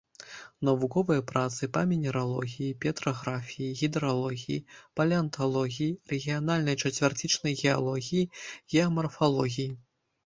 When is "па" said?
1.75-1.81